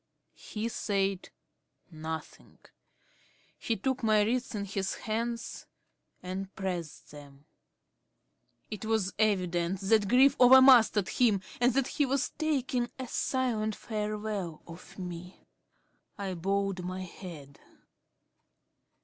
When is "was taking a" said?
12.07-13.07